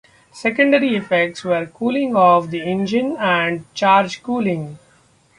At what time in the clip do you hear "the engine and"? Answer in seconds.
2.49-3.71